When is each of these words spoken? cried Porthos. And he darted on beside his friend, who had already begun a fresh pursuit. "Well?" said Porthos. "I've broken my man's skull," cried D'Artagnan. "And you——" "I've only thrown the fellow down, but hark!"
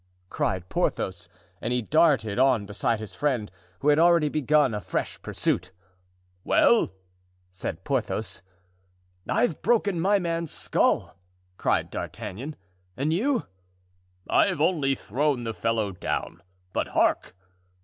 cried 0.31 0.67
Porthos. 0.67 1.29
And 1.61 1.71
he 1.71 1.83
darted 1.83 2.39
on 2.39 2.65
beside 2.65 2.99
his 2.99 3.13
friend, 3.13 3.51
who 3.81 3.89
had 3.89 3.99
already 3.99 4.29
begun 4.29 4.73
a 4.73 4.81
fresh 4.81 5.21
pursuit. 5.21 5.69
"Well?" 6.43 6.91
said 7.51 7.83
Porthos. 7.83 8.41
"I've 9.29 9.61
broken 9.61 9.99
my 9.99 10.17
man's 10.17 10.49
skull," 10.51 11.15
cried 11.57 11.91
D'Artagnan. 11.91 12.55
"And 12.97 13.13
you——" 13.13 13.45
"I've 14.27 14.59
only 14.59 14.95
thrown 14.95 15.43
the 15.43 15.53
fellow 15.53 15.91
down, 15.91 16.41
but 16.73 16.87
hark!" 16.87 17.35